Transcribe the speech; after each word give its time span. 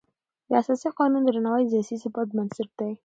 د 0.49 0.51
اساسي 0.61 0.89
قانون 0.99 1.21
درناوی 1.25 1.63
د 1.65 1.67
سیاسي 1.75 1.95
ثبات 2.03 2.27
بنسټ 2.37 2.69
دی 2.79 2.91